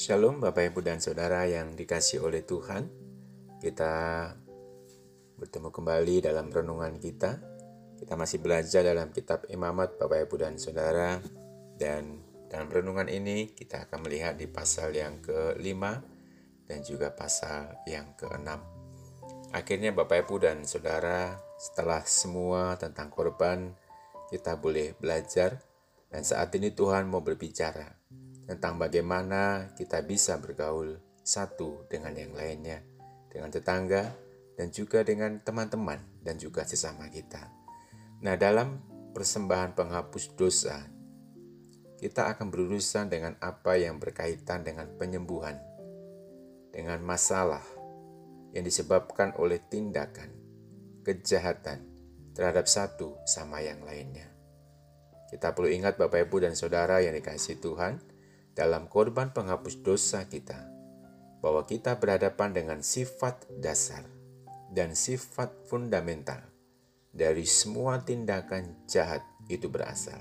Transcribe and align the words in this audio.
Shalom 0.00 0.40
Bapak 0.40 0.72
Ibu 0.72 0.80
dan 0.80 0.96
Saudara 0.96 1.44
yang 1.44 1.76
dikasih 1.76 2.24
oleh 2.24 2.40
Tuhan. 2.40 2.88
Kita 3.60 3.92
bertemu 5.36 5.68
kembali 5.68 6.24
dalam 6.24 6.48
renungan 6.48 6.96
kita. 6.96 7.36
Kita 8.00 8.16
masih 8.16 8.40
belajar 8.40 8.80
dalam 8.80 9.12
kitab 9.12 9.44
imamat 9.52 10.00
Bapak 10.00 10.24
Ibu 10.24 10.40
dan 10.40 10.56
Saudara. 10.56 11.20
Dan 11.76 12.16
dalam 12.48 12.72
renungan 12.72 13.12
ini 13.12 13.52
kita 13.52 13.84
akan 13.84 14.08
melihat 14.08 14.40
di 14.40 14.48
pasal 14.48 14.96
yang 14.96 15.20
ke-5 15.20 15.82
Dan 16.64 16.80
juga 16.80 17.12
pasal 17.12 17.84
yang 17.84 18.16
ke-6 18.16 18.48
Akhirnya 19.52 19.92
Bapak 19.92 20.24
Ibu 20.24 20.40
dan 20.40 20.64
Saudara 20.64 21.36
setelah 21.60 22.00
semua 22.08 22.72
tentang 22.80 23.12
korban 23.12 23.76
Kita 24.32 24.56
boleh 24.56 24.96
belajar. 24.96 25.60
Dan 26.08 26.24
saat 26.24 26.48
ini 26.56 26.72
Tuhan 26.72 27.04
mau 27.04 27.20
berbicara 27.20 27.99
tentang 28.50 28.82
bagaimana 28.82 29.70
kita 29.78 30.02
bisa 30.02 30.34
bergaul 30.42 30.98
satu 31.22 31.86
dengan 31.86 32.10
yang 32.18 32.34
lainnya, 32.34 32.82
dengan 33.30 33.46
tetangga, 33.54 34.10
dan 34.58 34.74
juga 34.74 35.06
dengan 35.06 35.38
teman-teman, 35.38 36.02
dan 36.18 36.34
juga 36.34 36.66
sesama 36.66 37.06
kita. 37.06 37.46
Nah, 38.26 38.34
dalam 38.34 38.82
persembahan 39.14 39.78
penghapus 39.78 40.34
dosa, 40.34 40.82
kita 42.02 42.34
akan 42.34 42.50
berurusan 42.50 43.06
dengan 43.06 43.38
apa 43.38 43.78
yang 43.78 44.02
berkaitan 44.02 44.66
dengan 44.66 44.90
penyembuhan, 44.98 45.54
dengan 46.74 46.98
masalah 47.06 47.62
yang 48.50 48.66
disebabkan 48.66 49.30
oleh 49.38 49.62
tindakan, 49.62 50.34
kejahatan 51.06 51.86
terhadap 52.34 52.66
satu 52.66 53.14
sama 53.30 53.62
yang 53.62 53.78
lainnya. 53.86 54.26
Kita 55.30 55.54
perlu 55.54 55.70
ingat 55.70 55.94
Bapak 55.94 56.26
Ibu 56.26 56.42
dan 56.42 56.58
Saudara 56.58 56.98
yang 56.98 57.14
dikasih 57.14 57.62
Tuhan, 57.62 58.09
dalam 58.54 58.90
korban 58.90 59.30
penghapus 59.30 59.82
dosa 59.82 60.26
kita, 60.26 60.70
bahwa 61.40 61.64
kita 61.64 61.96
berhadapan 61.96 62.52
dengan 62.52 62.78
sifat 62.84 63.48
dasar 63.58 64.04
dan 64.70 64.92
sifat 64.94 65.66
fundamental 65.66 66.38
dari 67.10 67.42
semua 67.48 68.00
tindakan 68.06 68.86
jahat 68.86 69.24
itu 69.50 69.66
berasal. 69.66 70.20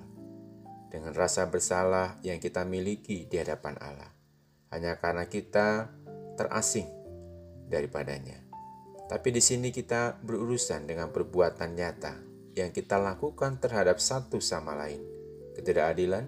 Dengan 0.90 1.14
rasa 1.14 1.46
bersalah 1.46 2.18
yang 2.26 2.42
kita 2.42 2.66
miliki 2.66 3.30
di 3.30 3.38
hadapan 3.38 3.78
Allah, 3.78 4.10
hanya 4.74 4.98
karena 4.98 5.30
kita 5.30 5.94
terasing 6.34 6.90
daripadanya. 7.70 8.42
Tapi 9.06 9.30
di 9.30 9.42
sini 9.42 9.70
kita 9.70 10.18
berurusan 10.22 10.90
dengan 10.90 11.14
perbuatan 11.14 11.78
nyata 11.78 12.14
yang 12.58 12.74
kita 12.74 12.98
lakukan 12.98 13.62
terhadap 13.62 14.02
satu 14.02 14.42
sama 14.42 14.74
lain, 14.74 15.02
ketidakadilan, 15.54 16.26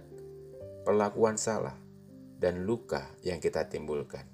perlakuan 0.86 1.42
salah, 1.42 1.78
dan 2.42 2.66
luka 2.66 3.06
yang 3.22 3.38
kita 3.38 3.70
timbulkan. 3.70 4.26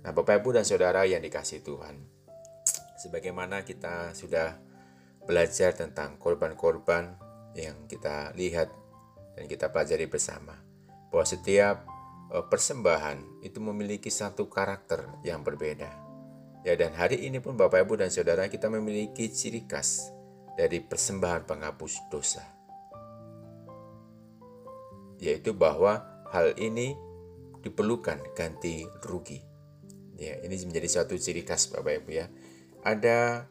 Nah, 0.00 0.16
Bapak 0.16 0.40
Ibu 0.40 0.56
dan 0.56 0.64
Saudara 0.64 1.04
yang 1.04 1.20
dikasih 1.20 1.60
Tuhan, 1.60 2.00
sebagaimana 2.96 3.60
kita 3.60 4.16
sudah 4.16 4.56
belajar 5.28 5.76
tentang 5.76 6.16
korban-korban 6.16 7.20
yang 7.52 7.84
kita 7.84 8.32
lihat 8.32 8.72
dan 9.36 9.44
kita 9.44 9.68
pelajari 9.68 10.08
bersama, 10.08 10.56
bahwa 11.12 11.28
setiap 11.28 11.84
eh, 12.32 12.44
persembahan 12.48 13.44
itu 13.44 13.60
memiliki 13.60 14.08
satu 14.08 14.48
karakter 14.48 15.04
yang 15.20 15.44
berbeda. 15.44 15.92
Ya, 16.64 16.76
dan 16.76 16.96
hari 16.96 17.24
ini 17.24 17.40
pun 17.40 17.56
Bapak 17.56 17.84
Ibu 17.84 18.00
dan 18.00 18.08
Saudara 18.08 18.48
kita 18.48 18.72
memiliki 18.72 19.28
ciri 19.28 19.68
khas 19.68 20.08
dari 20.56 20.80
persembahan 20.80 21.44
penghapus 21.44 22.08
dosa. 22.08 22.44
Yaitu 25.20 25.52
bahwa 25.52 26.04
hal 26.32 26.56
ini 26.56 26.96
diperlukan 27.60 28.34
ganti 28.36 28.84
rugi. 29.04 29.40
Ya, 30.20 30.36
ini 30.44 30.56
menjadi 30.68 30.88
suatu 31.00 31.16
ciri 31.16 31.44
khas 31.48 31.72
Bapak 31.72 32.04
Ibu 32.04 32.10
ya. 32.12 32.28
Ada 32.84 33.48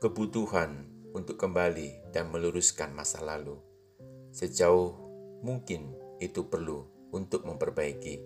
kebutuhan 0.00 0.88
untuk 1.12 1.36
kembali 1.36 2.12
dan 2.12 2.32
meluruskan 2.32 2.96
masa 2.96 3.20
lalu. 3.20 3.60
Sejauh 4.32 4.96
mungkin 5.44 5.92
itu 6.20 6.48
perlu 6.48 6.88
untuk 7.12 7.44
memperbaiki 7.44 8.24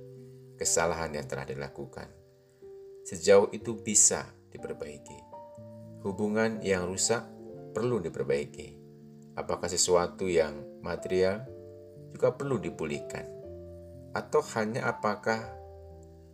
kesalahan 0.55 1.19
yang 1.19 1.27
telah 1.27 1.45
dilakukan. 1.45 2.07
Sejauh 3.03 3.51
itu 3.51 3.75
bisa 3.75 4.31
diperbaiki. 4.55 5.19
Hubungan 6.07 6.63
yang 6.63 6.87
rusak 6.87 7.27
perlu 7.75 7.99
diperbaiki. 7.99 8.79
Apakah 9.37 9.69
sesuatu 9.69 10.31
yang 10.31 10.81
material 10.81 11.45
juga 12.15 12.33
perlu 12.33 12.57
dipulihkan 12.57 13.36
atau 14.17 14.41
hanya 14.57 14.89
apakah 14.89 15.45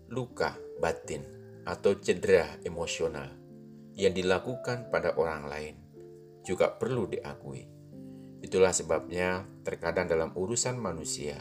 luka 0.07 0.55
batin 0.79 1.27
atau 1.67 1.99
cedera 1.99 2.63
emosional 2.63 3.27
yang 3.99 4.15
dilakukan 4.15 4.87
pada 4.87 5.19
orang 5.19 5.51
lain 5.51 5.75
juga 6.47 6.71
perlu 6.71 7.11
diakui. 7.11 7.67
Itulah 8.43 8.71
sebabnya 8.71 9.47
terkadang 9.67 10.07
dalam 10.07 10.31
urusan 10.35 10.79
manusia 10.79 11.39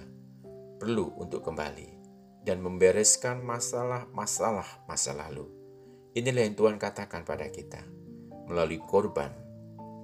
perlu 0.82 1.14
untuk 1.22 1.46
kembali 1.46 2.02
dan 2.42 2.58
membereskan 2.62 3.46
masalah-masalah 3.46 4.86
masa 4.90 5.14
lalu. 5.14 5.46
Inilah 6.18 6.50
yang 6.50 6.58
Tuhan 6.58 6.78
katakan 6.82 7.22
pada 7.22 7.50
kita 7.54 7.86
melalui 8.50 8.82
korban 8.82 9.30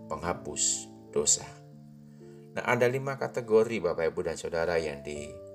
penghapus 0.05 0.89
dosa. 1.09 1.45
Nah, 2.57 2.63
ada 2.65 2.89
lima 2.89 3.21
kategori 3.21 3.77
Bapak, 3.83 4.13
Ibu, 4.13 4.21
dan 4.25 4.37
Saudara 4.39 4.81
yang 4.81 5.05
di 5.05 5.46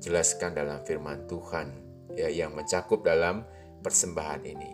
jelaskan 0.00 0.52
dalam 0.56 0.82
firman 0.84 1.24
Tuhan 1.28 1.68
ya 2.16 2.28
yang 2.32 2.56
mencakup 2.56 3.04
dalam 3.04 3.44
persembahan 3.84 4.42
ini. 4.44 4.70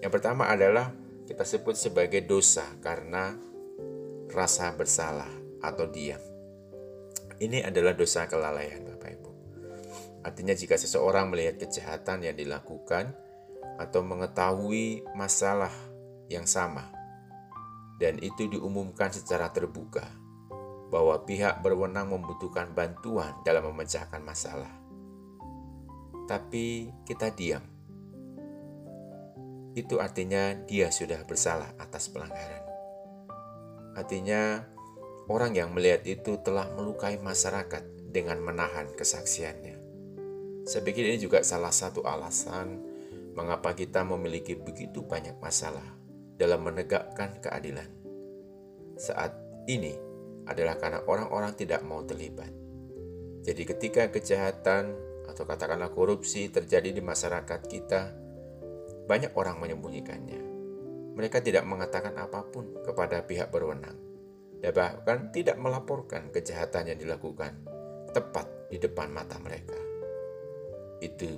Yang 0.00 0.12
pertama 0.20 0.48
adalah 0.48 0.92
kita 1.26 1.42
sebut 1.42 1.74
sebagai 1.74 2.24
dosa 2.24 2.64
karena 2.80 3.34
rasa 4.30 4.72
bersalah 4.74 5.28
atau 5.62 5.86
diam. 5.88 6.20
Ini 7.36 7.68
adalah 7.68 7.92
dosa 7.92 8.24
kelalaian 8.24 8.80
Bapak 8.86 9.10
Ibu. 9.12 9.30
Artinya 10.24 10.56
jika 10.56 10.80
seseorang 10.80 11.28
melihat 11.28 11.60
kejahatan 11.60 12.24
yang 12.24 12.36
dilakukan 12.36 13.12
atau 13.76 14.00
mengetahui 14.00 15.04
masalah 15.12 15.72
yang 16.32 16.48
sama 16.48 16.88
dan 18.00 18.16
itu 18.24 18.48
diumumkan 18.48 19.12
secara 19.12 19.52
terbuka, 19.52 20.04
bahwa 20.96 21.20
pihak 21.28 21.60
berwenang 21.60 22.08
membutuhkan 22.08 22.72
bantuan 22.72 23.36
dalam 23.44 23.68
memecahkan 23.68 24.24
masalah. 24.24 24.72
Tapi 26.24 26.88
kita 27.04 27.36
diam. 27.36 27.60
Itu 29.76 30.00
artinya 30.00 30.56
dia 30.64 30.88
sudah 30.88 31.20
bersalah 31.28 31.76
atas 31.76 32.08
pelanggaran. 32.08 32.64
Artinya 33.92 34.64
orang 35.28 35.52
yang 35.52 35.76
melihat 35.76 36.00
itu 36.08 36.40
telah 36.40 36.72
melukai 36.72 37.20
masyarakat 37.20 37.84
dengan 38.08 38.40
menahan 38.40 38.88
kesaksiannya. 38.96 39.76
Saya 40.64 40.80
pikir 40.80 41.12
ini 41.12 41.20
juga 41.20 41.44
salah 41.44 41.76
satu 41.76 42.08
alasan 42.08 42.80
mengapa 43.36 43.76
kita 43.76 44.00
memiliki 44.00 44.56
begitu 44.56 45.04
banyak 45.04 45.36
masalah 45.44 45.84
dalam 46.40 46.64
menegakkan 46.64 47.36
keadilan. 47.44 47.92
Saat 48.96 49.36
ini, 49.68 50.05
adalah 50.46 50.78
karena 50.78 51.02
orang-orang 51.04 51.52
tidak 51.58 51.82
mau 51.82 52.02
terlibat. 52.06 52.50
Jadi 53.42 53.62
ketika 53.62 54.10
kejahatan 54.10 54.94
atau 55.26 55.42
katakanlah 55.46 55.90
korupsi 55.90 56.50
terjadi 56.50 56.94
di 56.94 57.02
masyarakat 57.02 57.60
kita, 57.66 58.14
banyak 59.06 59.34
orang 59.38 59.58
menyembunyikannya. 59.62 60.42
Mereka 61.14 61.40
tidak 61.40 61.64
mengatakan 61.66 62.14
apa 62.18 62.46
pun 62.50 62.82
kepada 62.82 63.22
pihak 63.24 63.48
berwenang 63.48 63.96
dan 64.60 64.72
bahkan 64.72 65.30
tidak 65.32 65.56
melaporkan 65.56 66.28
kejahatan 66.34 66.92
yang 66.92 66.98
dilakukan 66.98 67.54
tepat 68.12 68.46
di 68.68 68.76
depan 68.82 69.08
mata 69.12 69.38
mereka. 69.40 69.78
Itu 71.00 71.30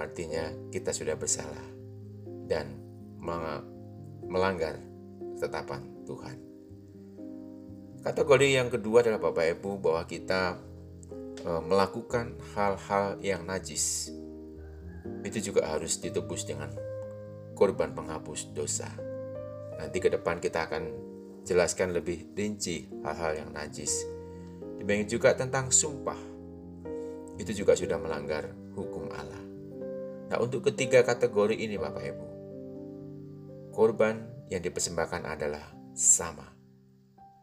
artinya 0.00 0.50
kita 0.72 0.90
sudah 0.90 1.14
bersalah 1.14 1.68
dan 2.50 2.74
melanggar 4.26 4.80
ketetapan 5.38 5.82
Tuhan. 6.06 6.51
Kategori 8.02 8.58
yang 8.58 8.66
kedua 8.66 9.06
adalah 9.06 9.22
Bapak 9.22 9.46
Ibu 9.46 9.78
bahwa 9.78 10.02
kita 10.10 10.58
e, 11.38 11.50
melakukan 11.62 12.34
hal-hal 12.58 13.22
yang 13.22 13.46
najis. 13.46 14.10
Itu 15.22 15.38
juga 15.38 15.70
harus 15.70 16.02
ditebus 16.02 16.42
dengan 16.42 16.74
korban 17.54 17.94
penghapus 17.94 18.50
dosa. 18.50 18.90
Nanti 19.78 20.02
ke 20.02 20.10
depan 20.10 20.42
kita 20.42 20.66
akan 20.66 20.82
jelaskan 21.46 21.94
lebih 21.94 22.34
rinci 22.34 22.90
hal-hal 23.06 23.46
yang 23.46 23.50
najis. 23.54 24.02
Demikian 24.82 25.06
juga 25.06 25.38
tentang 25.38 25.70
sumpah. 25.70 26.18
Itu 27.38 27.54
juga 27.54 27.78
sudah 27.78 28.02
melanggar 28.02 28.50
hukum 28.74 29.14
Allah. 29.14 29.42
Nah, 30.26 30.42
untuk 30.42 30.66
ketiga 30.66 31.06
kategori 31.06 31.54
ini 31.54 31.78
Bapak 31.78 32.02
Ibu, 32.02 32.26
korban 33.70 34.26
yang 34.50 34.58
dipersembahkan 34.58 35.22
adalah 35.22 35.62
sama 35.94 36.51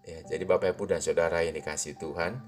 Ya, 0.09 0.25
jadi 0.25 0.41
Bapak 0.49 0.73
Ibu 0.73 0.89
dan 0.89 1.05
Saudara 1.05 1.45
yang 1.45 1.53
dikasih 1.53 1.93
Tuhan, 2.01 2.41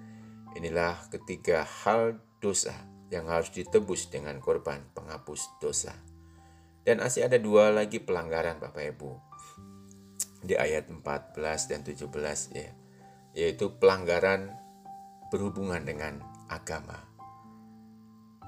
inilah 0.57 0.97
ketiga 1.13 1.61
hal 1.61 2.17
dosa 2.41 2.73
yang 3.13 3.29
harus 3.29 3.53
ditebus 3.53 4.09
dengan 4.09 4.41
korban 4.41 4.81
penghapus 4.97 5.61
dosa. 5.61 5.93
Dan 6.81 6.97
masih 6.97 7.29
ada 7.29 7.37
dua 7.37 7.69
lagi 7.69 8.01
pelanggaran 8.01 8.57
Bapak 8.57 8.97
Ibu. 8.97 9.11
Di 10.41 10.57
ayat 10.57 10.89
14 10.89 11.37
dan 11.69 11.85
17 11.85 12.09
ya. 12.57 12.73
Yaitu 13.37 13.77
pelanggaran 13.77 14.49
berhubungan 15.29 15.85
dengan 15.85 16.17
agama. 16.49 16.97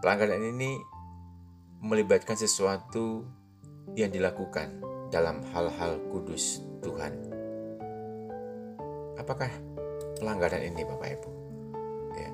Pelanggaran 0.01 0.41
ini 0.41 0.81
melibatkan 1.85 2.33
sesuatu 2.33 3.29
yang 3.93 4.09
dilakukan 4.09 4.81
dalam 5.13 5.45
hal-hal 5.53 6.01
kudus 6.09 6.65
Tuhan. 6.81 7.32
Apakah 9.23 9.47
pelanggaran 10.19 10.67
ini 10.67 10.83
Bapak 10.83 11.07
Ibu? 11.15 11.29
Ya. 12.19 12.29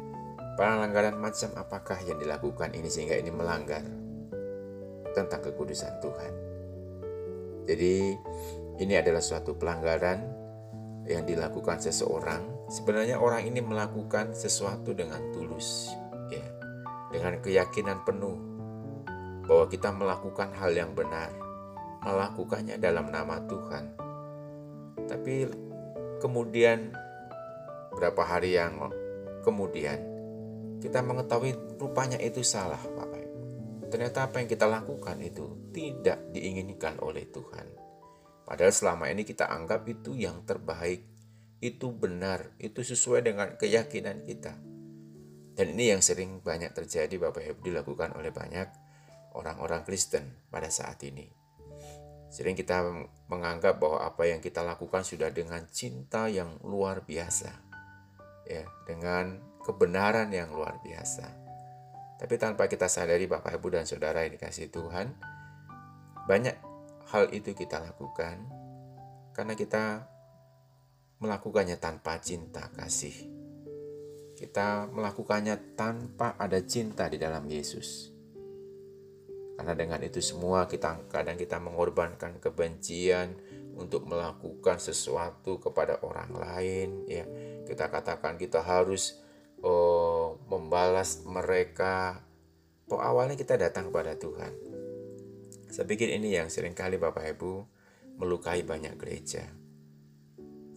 Pelanggaran 0.58 1.22
macam 1.22 1.54
apakah 1.54 2.02
yang 2.02 2.18
dilakukan 2.18 2.74
ini 2.74 2.90
sehingga 2.90 3.14
ini 3.14 3.30
melanggar 3.30 3.86
tentang 5.14 5.38
kekudusan 5.46 6.02
Tuhan? 6.02 6.34
Jadi 7.70 8.18
ini 8.82 8.94
adalah 8.98 9.22
suatu 9.22 9.54
pelanggaran 9.54 10.18
yang 11.06 11.30
dilakukan 11.30 11.78
seseorang. 11.78 12.74
Sebenarnya 12.74 13.22
orang 13.22 13.46
ini 13.46 13.62
melakukan 13.62 14.34
sesuatu 14.34 14.90
dengan 14.98 15.22
tulus, 15.30 15.94
ya, 16.34 16.46
dengan 17.14 17.38
keyakinan 17.38 18.02
penuh 18.02 18.38
bahwa 19.46 19.70
kita 19.70 19.94
melakukan 19.94 20.50
hal 20.58 20.74
yang 20.74 20.98
benar, 20.98 21.30
melakukannya 22.02 22.82
dalam 22.82 23.14
nama 23.14 23.38
Tuhan. 23.46 23.86
Tapi 25.06 25.69
kemudian 26.20 26.94
berapa 27.96 28.22
hari 28.22 28.56
yang 28.60 28.92
kemudian 29.42 30.00
kita 30.80 31.04
mengetahui 31.04 31.80
rupanya 31.80 32.16
itu 32.20 32.40
salah 32.40 32.80
Bapak 32.80 33.20
Ibu. 33.20 33.40
Ternyata 33.92 34.32
apa 34.32 34.40
yang 34.40 34.48
kita 34.48 34.64
lakukan 34.64 35.18
itu 35.20 35.72
tidak 35.76 36.32
diinginkan 36.32 37.00
oleh 37.04 37.28
Tuhan. 37.28 37.68
Padahal 38.48 38.74
selama 38.74 39.12
ini 39.12 39.28
kita 39.28 39.52
anggap 39.52 39.84
itu 39.92 40.16
yang 40.16 40.48
terbaik, 40.48 41.04
itu 41.60 41.92
benar, 41.92 42.56
itu 42.58 42.80
sesuai 42.80 43.22
dengan 43.28 43.48
keyakinan 43.60 44.24
kita. 44.24 44.56
Dan 45.60 45.76
ini 45.76 45.92
yang 45.92 46.00
sering 46.00 46.40
banyak 46.40 46.72
terjadi 46.72 47.12
Bapak 47.20 47.44
Ibu 47.44 47.60
dilakukan 47.60 48.16
oleh 48.16 48.32
banyak 48.32 48.72
orang-orang 49.36 49.84
Kristen 49.84 50.48
pada 50.48 50.72
saat 50.72 51.04
ini. 51.04 51.39
Sering 52.30 52.54
kita 52.54 52.86
menganggap 53.26 53.82
bahwa 53.82 54.06
apa 54.06 54.30
yang 54.30 54.38
kita 54.38 54.62
lakukan 54.62 55.02
sudah 55.02 55.34
dengan 55.34 55.66
cinta 55.70 56.30
yang 56.30 56.62
luar 56.62 57.02
biasa. 57.02 57.50
Ya, 58.46 58.66
dengan 58.86 59.42
kebenaran 59.66 60.30
yang 60.34 60.54
luar 60.54 60.78
biasa. 60.82 61.26
Tapi 62.20 62.36
tanpa 62.38 62.70
kita 62.70 62.90
sadari 62.90 63.26
Bapak 63.30 63.58
Ibu 63.58 63.68
dan 63.80 63.86
Saudara 63.86 64.26
yang 64.26 64.38
dikasih 64.38 64.70
Tuhan, 64.74 65.14
banyak 66.28 66.58
hal 67.10 67.34
itu 67.34 67.58
kita 67.58 67.82
lakukan 67.82 68.38
karena 69.34 69.54
kita 69.58 70.06
melakukannya 71.24 71.80
tanpa 71.80 72.20
cinta 72.20 72.70
kasih. 72.76 73.16
Kita 74.36 74.88
melakukannya 74.88 75.76
tanpa 75.76 76.36
ada 76.40 76.64
cinta 76.64 77.12
di 77.12 77.20
dalam 77.20 77.44
Yesus. 77.48 78.19
Karena 79.60 79.76
dengan 79.76 80.00
itu 80.00 80.24
semua 80.24 80.72
kita 80.72 81.12
kadang 81.12 81.36
kita 81.36 81.60
mengorbankan 81.60 82.40
kebencian 82.40 83.36
untuk 83.76 84.08
melakukan 84.08 84.80
sesuatu 84.80 85.60
kepada 85.60 86.00
orang 86.00 86.32
lain 86.32 87.04
ya. 87.04 87.28
Kita 87.68 87.92
katakan 87.92 88.40
kita 88.40 88.64
harus 88.64 89.20
oh, 89.60 90.40
membalas 90.48 91.28
mereka. 91.28 92.24
Oh, 92.88 93.04
awalnya 93.04 93.36
kita 93.36 93.60
datang 93.60 93.92
kepada 93.92 94.16
Tuhan. 94.16 94.56
Saya 95.68 95.84
pikir 95.84 96.08
ini 96.08 96.40
yang 96.40 96.48
sering 96.48 96.72
kali 96.72 96.96
Bapak 96.96 97.28
Ibu 97.36 97.68
melukai 98.16 98.64
banyak 98.64 98.96
gereja. 98.96 99.44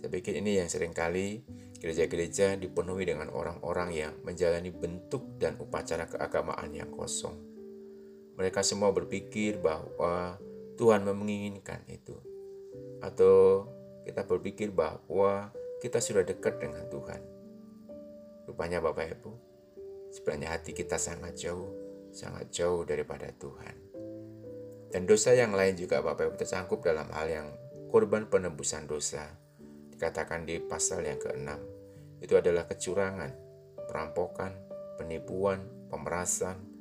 Saya 0.02 0.11
pikir 0.11 0.43
ini 0.43 0.58
yang 0.58 0.67
sering 0.67 0.90
kali 0.90 1.38
gereja-gereja 1.78 2.58
dipenuhi 2.58 3.06
dengan 3.06 3.31
orang-orang 3.31 3.94
yang 3.94 4.12
menjalani 4.26 4.75
bentuk 4.75 5.38
dan 5.38 5.55
upacara 5.62 6.11
keagamaan 6.11 6.75
yang 6.75 6.90
kosong 6.90 7.51
mereka 8.37 8.64
semua 8.64 8.90
berpikir 8.90 9.61
bahwa 9.61 10.40
Tuhan 10.81 11.05
menginginkan 11.05 11.84
itu. 11.88 12.17
Atau 13.05 13.69
kita 14.08 14.25
berpikir 14.25 14.73
bahwa 14.73 15.52
kita 15.82 15.99
sudah 15.99 16.25
dekat 16.25 16.58
dengan 16.62 16.87
Tuhan. 16.88 17.20
Rupanya 18.49 18.82
Bapak 18.82 19.19
Ibu, 19.19 19.32
sebenarnya 20.11 20.58
hati 20.58 20.75
kita 20.75 20.99
sangat 20.99 21.38
jauh, 21.38 21.70
sangat 22.11 22.50
jauh 22.50 22.82
daripada 22.82 23.31
Tuhan. 23.37 23.76
Dan 24.93 25.08
dosa 25.08 25.32
yang 25.32 25.55
lain 25.56 25.78
juga 25.78 26.05
Bapak 26.05 26.32
Ibu 26.32 26.37
tersangkup 26.37 26.85
dalam 26.85 27.08
hal 27.14 27.26
yang 27.31 27.49
korban 27.93 28.26
penebusan 28.28 28.88
dosa. 28.88 29.25
Dikatakan 29.93 30.49
di 30.49 30.58
pasal 30.58 31.06
yang 31.06 31.20
ke-6, 31.20 31.49
itu 32.25 32.35
adalah 32.35 32.67
kecurangan, 32.67 33.31
perampokan, 33.87 34.52
penipuan, 34.99 35.62
pemerasan, 35.90 36.71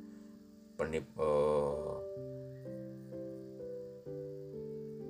penip, 0.82 1.06
uh, 1.14 1.94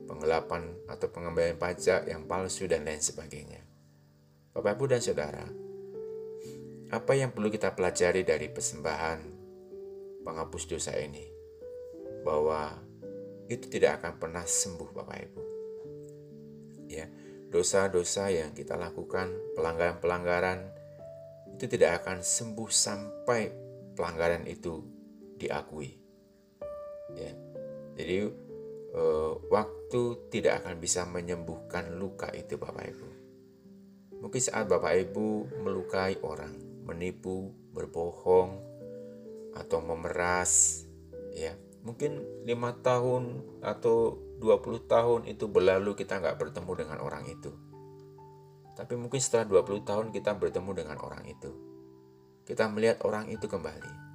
penggelapan 0.04 0.76
atau 0.84 1.08
pengembalian 1.08 1.56
pajak 1.56 2.04
yang 2.12 2.28
palsu 2.28 2.68
dan 2.68 2.84
lain 2.84 3.00
sebagainya. 3.00 3.64
Bapak 4.52 4.76
Ibu 4.76 4.84
dan 4.92 5.00
Saudara, 5.00 5.48
apa 6.92 7.12
yang 7.16 7.32
perlu 7.32 7.48
kita 7.48 7.72
pelajari 7.72 8.20
dari 8.20 8.52
persembahan 8.52 9.20
penghapus 10.28 10.64
dosa 10.68 10.92
ini? 11.00 11.24
Bahwa 12.20 12.76
itu 13.48 13.64
tidak 13.72 14.04
akan 14.04 14.20
pernah 14.20 14.44
sembuh 14.44 14.90
Bapak 14.92 15.18
Ibu. 15.24 15.42
Ya, 16.92 17.08
dosa-dosa 17.48 18.28
yang 18.28 18.52
kita 18.52 18.76
lakukan, 18.76 19.56
pelanggaran-pelanggaran 19.56 20.68
itu 21.56 21.64
tidak 21.64 22.04
akan 22.04 22.20
sembuh 22.20 22.68
sampai 22.68 23.48
pelanggaran 23.96 24.44
itu 24.44 24.91
diakui. 25.42 25.98
Ya. 27.18 27.34
Jadi 27.98 28.30
uh, 28.94 29.32
waktu 29.50 30.30
tidak 30.30 30.64
akan 30.64 30.78
bisa 30.78 31.04
menyembuhkan 31.04 31.98
luka 31.98 32.30
itu 32.32 32.56
Bapak 32.56 32.86
Ibu. 32.88 33.08
Mungkin 34.22 34.40
saat 34.40 34.70
Bapak 34.70 34.94
Ibu 35.10 35.60
melukai 35.66 36.22
orang, 36.22 36.54
menipu, 36.86 37.50
berbohong, 37.74 38.62
atau 39.52 39.84
memeras, 39.84 40.86
ya 41.36 41.52
mungkin 41.82 42.22
lima 42.46 42.78
tahun 42.78 43.42
atau 43.60 44.16
20 44.38 44.86
tahun 44.86 45.20
itu 45.26 45.50
berlalu 45.50 45.98
kita 45.98 46.22
nggak 46.22 46.38
bertemu 46.38 46.72
dengan 46.78 46.98
orang 47.02 47.26
itu. 47.26 47.50
Tapi 48.72 48.96
mungkin 48.96 49.20
setelah 49.20 49.46
20 49.60 49.84
tahun 49.84 50.06
kita 50.14 50.38
bertemu 50.38 50.70
dengan 50.72 50.96
orang 51.02 51.26
itu. 51.28 51.50
Kita 52.42 52.66
melihat 52.72 53.04
orang 53.06 53.30
itu 53.30 53.46
kembali. 53.46 54.11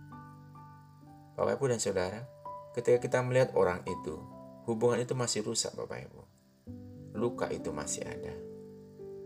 Bapak 1.38 1.62
Ibu 1.62 1.70
dan 1.70 1.78
Saudara, 1.78 2.26
ketika 2.74 2.98
kita 2.98 3.22
melihat 3.22 3.54
orang 3.54 3.86
itu, 3.86 4.18
hubungan 4.66 4.98
itu 4.98 5.14
masih 5.14 5.46
rusak 5.46 5.70
Bapak 5.78 6.10
Ibu. 6.10 6.22
Luka 7.14 7.46
itu 7.54 7.70
masih 7.70 8.10
ada. 8.10 8.34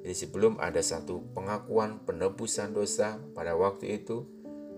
Jadi 0.03 0.15
sebelum 0.27 0.59
ada 0.59 0.83
satu 0.83 1.23
pengakuan 1.31 2.03
penebusan 2.03 2.75
dosa 2.75 3.15
pada 3.31 3.55
waktu 3.55 4.03
itu, 4.03 4.27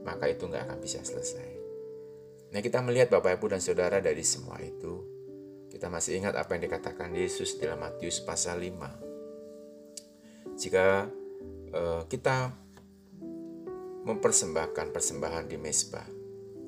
maka 0.05 0.29
itu 0.29 0.45
nggak 0.45 0.69
akan 0.69 0.77
bisa 0.77 1.01
selesai. 1.01 1.49
Nah 2.53 2.61
kita 2.61 2.85
melihat 2.85 3.09
Bapak 3.09 3.41
Ibu 3.41 3.57
dan 3.57 3.65
Saudara 3.65 3.97
dari 3.97 4.21
semua 4.21 4.61
itu, 4.61 5.01
kita 5.73 5.89
masih 5.89 6.21
ingat 6.21 6.37
apa 6.37 6.53
yang 6.53 6.69
dikatakan 6.69 7.17
Yesus 7.17 7.57
dalam 7.57 7.81
Matius 7.81 8.21
pasal 8.21 8.61
5. 8.61 10.53
Jika 10.53 11.09
uh, 11.73 12.05
kita 12.05 12.53
mempersembahkan 14.05 14.93
persembahan 14.93 15.49
di 15.49 15.57
mesbah, 15.57 16.05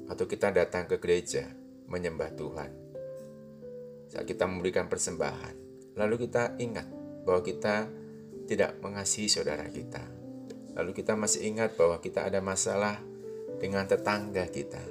atau 0.06 0.26
kita 0.30 0.54
datang 0.54 0.86
ke 0.86 1.02
gereja 1.02 1.50
menyembah 1.90 2.32
Tuhan. 2.34 2.72
Saat 4.10 4.26
kita 4.30 4.46
memberikan 4.46 4.86
persembahan, 4.86 5.56
lalu 5.98 6.30
kita 6.30 6.58
ingat 6.62 6.88
bahwa 7.26 7.42
kita 7.42 7.90
tidak 8.46 8.78
mengasihi 8.82 9.30
saudara 9.30 9.66
kita. 9.66 10.02
Lalu 10.78 10.92
kita 10.94 11.18
masih 11.18 11.50
ingat 11.50 11.74
bahwa 11.80 11.98
kita 11.98 12.28
ada 12.28 12.44
masalah 12.44 13.02
dengan 13.58 13.88
tetangga 13.90 14.46
kita. 14.52 14.82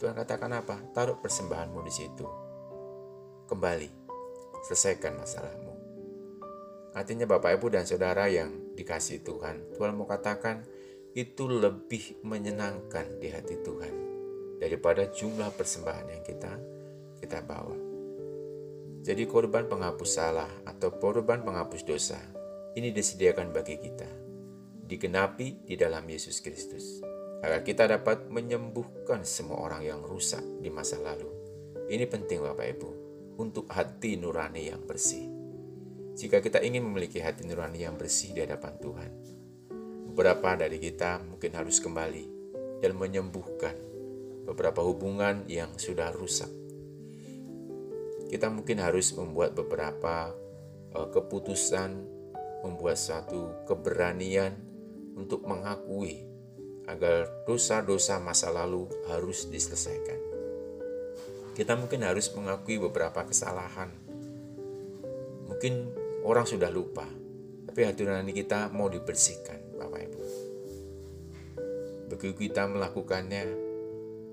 Tuhan 0.00 0.16
katakan 0.16 0.50
apa? 0.56 0.80
Taruh 0.96 1.20
persembahanmu 1.20 1.80
di 1.84 1.92
situ. 1.92 2.26
Kembali, 3.46 3.90
selesaikan 4.64 5.20
masalahmu. 5.20 5.72
Artinya 6.96 7.28
Bapak 7.28 7.60
Ibu 7.60 7.70
dan 7.70 7.84
Saudara 7.86 8.26
yang 8.26 8.74
dikasih 8.74 9.22
Tuhan, 9.22 9.76
Tuhan 9.76 9.94
mau 9.94 10.08
katakan, 10.08 10.64
itu 11.14 11.50
lebih 11.50 12.22
menyenangkan 12.22 13.18
di 13.18 13.28
hati 13.34 13.58
Tuhan 13.60 13.94
daripada 14.62 15.10
jumlah 15.10 15.50
persembahan 15.58 16.06
yang 16.06 16.22
kita 16.22 16.52
kita 17.18 17.42
bawa. 17.42 17.76
Jadi 19.00 19.24
korban 19.24 19.66
penghapus 19.66 20.10
salah 20.12 20.50
atau 20.68 20.94
korban 21.00 21.40
penghapus 21.40 21.82
dosa 21.88 22.20
ini 22.78 22.94
disediakan 22.94 23.50
bagi 23.50 23.80
kita. 23.80 24.06
Digenapi 24.86 25.66
di 25.66 25.74
dalam 25.74 26.06
Yesus 26.06 26.38
Kristus. 26.42 27.02
agar 27.40 27.64
kita 27.64 27.88
dapat 27.88 28.28
menyembuhkan 28.28 29.24
semua 29.24 29.64
orang 29.64 29.80
yang 29.80 30.04
rusak 30.04 30.44
di 30.60 30.68
masa 30.68 31.00
lalu. 31.00 31.24
Ini 31.88 32.04
penting 32.04 32.44
Bapak 32.44 32.68
Ibu, 32.76 32.90
untuk 33.40 33.64
hati 33.72 34.20
nurani 34.20 34.68
yang 34.68 34.84
bersih. 34.84 35.24
Jika 36.20 36.44
kita 36.44 36.60
ingin 36.60 36.84
memiliki 36.84 37.16
hati 37.16 37.48
nurani 37.48 37.80
yang 37.88 37.96
bersih 37.96 38.36
di 38.36 38.44
hadapan 38.44 38.76
Tuhan, 38.76 39.10
beberapa 40.10 40.58
dari 40.58 40.82
kita 40.82 41.22
mungkin 41.22 41.54
harus 41.54 41.78
kembali 41.78 42.24
dan 42.82 42.98
menyembuhkan 42.98 43.78
beberapa 44.42 44.82
hubungan 44.82 45.46
yang 45.46 45.70
sudah 45.78 46.10
rusak. 46.10 46.50
Kita 48.26 48.50
mungkin 48.50 48.82
harus 48.82 49.14
membuat 49.14 49.54
beberapa 49.54 50.34
uh, 50.94 51.08
keputusan, 51.14 51.90
membuat 52.66 52.98
satu 52.98 53.66
keberanian 53.70 54.54
untuk 55.14 55.46
mengakui 55.46 56.26
agar 56.90 57.30
dosa-dosa 57.46 58.18
masa 58.18 58.50
lalu 58.50 58.90
harus 59.06 59.46
diselesaikan. 59.46 60.18
Kita 61.54 61.78
mungkin 61.78 62.02
harus 62.02 62.26
mengakui 62.34 62.82
beberapa 62.82 63.22
kesalahan. 63.22 63.94
Mungkin 65.46 65.74
orang 66.26 66.46
sudah 66.46 66.70
lupa, 66.72 67.06
tapi 67.70 67.86
hati 67.86 68.02
nurani 68.02 68.34
kita 68.34 68.72
mau 68.74 68.90
dibersihkan, 68.90 69.59
Bapak 69.80 70.00
Ibu. 70.04 70.20
Begitu 72.12 72.52
kita 72.52 72.68
melakukannya, 72.68 73.48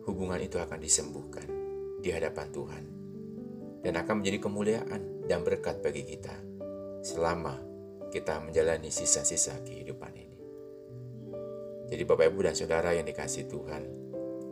hubungan 0.04 0.44
itu 0.44 0.60
akan 0.60 0.80
disembuhkan 0.84 1.48
di 2.04 2.12
hadapan 2.12 2.48
Tuhan 2.52 2.84
dan 3.88 3.94
akan 3.96 4.20
menjadi 4.20 4.44
kemuliaan 4.44 5.02
dan 5.32 5.48
berkat 5.48 5.80
bagi 5.80 6.04
kita 6.04 6.36
selama 7.00 7.56
kita 8.12 8.44
menjalani 8.44 8.92
sisa-sisa 8.92 9.64
kehidupan 9.64 10.12
ini. 10.12 10.40
Jadi 11.88 12.04
Bapak 12.04 12.28
Ibu 12.28 12.40
dan 12.44 12.56
Saudara 12.56 12.92
yang 12.92 13.08
dikasih 13.08 13.48
Tuhan, 13.48 13.84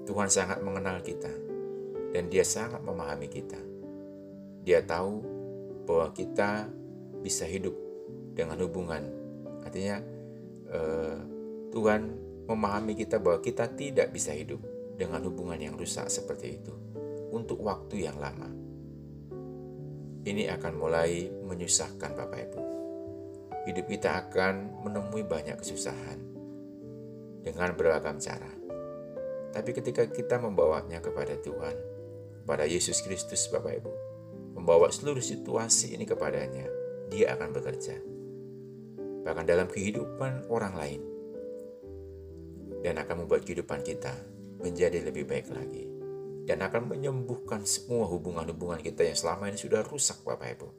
Tuhan 0.08 0.30
sangat 0.32 0.64
mengenal 0.64 1.04
kita 1.04 1.32
dan 2.16 2.32
dia 2.32 2.48
sangat 2.48 2.80
memahami 2.80 3.28
kita. 3.28 3.60
Dia 4.64 4.80
tahu 4.88 5.20
bahwa 5.84 6.16
kita 6.16 6.72
bisa 7.20 7.44
hidup 7.44 7.76
dengan 8.32 8.56
hubungan. 8.64 9.04
Artinya 9.68 10.00
eh, 10.76 11.18
Tuhan 11.72 12.02
memahami 12.46 12.94
kita 12.94 13.18
bahwa 13.18 13.42
kita 13.42 13.72
tidak 13.74 14.12
bisa 14.14 14.36
hidup 14.36 14.62
dengan 14.96 15.24
hubungan 15.28 15.60
yang 15.60 15.76
rusak 15.76 16.08
seperti 16.08 16.62
itu 16.62 16.74
untuk 17.34 17.60
waktu 17.64 18.08
yang 18.08 18.16
lama. 18.20 18.48
Ini 20.26 20.50
akan 20.58 20.74
mulai 20.74 21.30
menyusahkan 21.30 22.12
Bapak 22.18 22.40
Ibu. 22.50 22.62
Hidup 23.70 23.86
kita 23.90 24.26
akan 24.26 24.86
menemui 24.86 25.26
banyak 25.26 25.58
kesusahan 25.62 26.18
dengan 27.46 27.78
beragam 27.78 28.18
cara. 28.18 28.50
Tapi 29.54 29.72
ketika 29.72 30.06
kita 30.10 30.42
membawanya 30.42 30.98
kepada 31.02 31.38
Tuhan, 31.38 31.78
pada 32.46 32.66
Yesus 32.66 33.06
Kristus 33.06 33.46
Bapak 33.54 33.86
Ibu, 33.86 33.94
membawa 34.58 34.90
seluruh 34.90 35.22
situasi 35.22 35.94
ini 35.94 36.10
kepadanya, 36.10 36.66
dia 37.10 37.38
akan 37.38 37.54
bekerja. 37.54 38.15
Bahkan 39.26 39.46
dalam 39.50 39.66
kehidupan 39.66 40.48
orang 40.54 40.78
lain. 40.78 41.02
Dan 42.86 43.02
akan 43.02 43.26
membuat 43.26 43.42
kehidupan 43.42 43.82
kita 43.82 44.14
menjadi 44.62 45.02
lebih 45.02 45.26
baik 45.26 45.50
lagi. 45.50 45.90
Dan 46.46 46.62
akan 46.62 46.94
menyembuhkan 46.94 47.66
semua 47.66 48.06
hubungan-hubungan 48.06 48.78
kita 48.86 49.02
yang 49.02 49.18
selama 49.18 49.50
ini 49.50 49.58
sudah 49.58 49.82
rusak 49.82 50.22
Bapak 50.22 50.50
Ibu. 50.54 50.70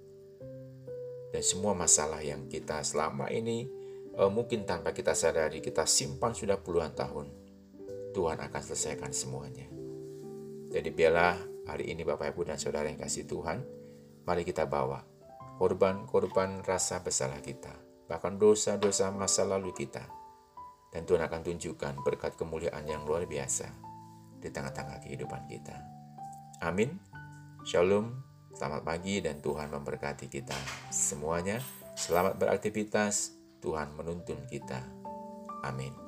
Dan 1.35 1.43
semua 1.43 1.75
masalah 1.75 2.23
yang 2.23 2.47
kita 2.47 2.87
selama 2.87 3.27
ini 3.35 3.67
uh, 4.17 4.31
mungkin 4.31 4.65
tanpa 4.65 4.95
kita 4.95 5.13
sadari 5.13 5.61
kita 5.61 5.85
simpan 5.85 6.33
sudah 6.33 6.63
puluhan 6.63 6.95
tahun, 6.97 7.29
Tuhan 8.17 8.39
akan 8.41 8.63
selesaikan 8.63 9.13
semuanya. 9.13 9.69
Jadi 10.73 10.89
biarlah 10.95 11.37
hari 11.69 11.93
ini 11.93 12.03
Bapak 12.07 12.33
Ibu 12.33 12.49
dan 12.49 12.59
Saudara 12.63 12.89
yang 12.89 12.99
kasih 12.99 13.29
Tuhan, 13.29 13.61
mari 14.25 14.43
kita 14.43 14.65
bawa 14.65 15.05
korban-korban 15.57 16.65
rasa 16.65 17.01
bersalah 17.01 17.41
kita, 17.45 17.73
bahkan 18.07 18.39
dosa-dosa 18.39 19.11
masa 19.11 19.43
lalu 19.47 19.75
kita. 19.75 20.03
Dan 20.91 21.05
Tuhan 21.05 21.21
akan 21.27 21.43
tunjukkan 21.45 22.01
berkat 22.01 22.39
kemuliaan 22.41 22.87
yang 22.89 23.05
luar 23.05 23.29
biasa 23.29 23.69
di 24.41 24.49
tengah-tengah 24.49 25.03
kehidupan 25.05 25.45
kita. 25.51 25.77
Amin. 26.65 26.97
Shalom, 27.67 28.23
selamat 28.55 28.87
pagi 28.87 29.21
dan 29.21 29.43
Tuhan 29.43 29.69
memberkati 29.69 30.31
kita 30.31 30.57
semuanya. 30.89 31.61
Selamat 31.99 32.39
beraktivitas, 32.39 33.35
Tuhan 33.61 33.93
menuntun 33.99 34.47
kita. 34.49 34.81
Amin. 35.67 36.06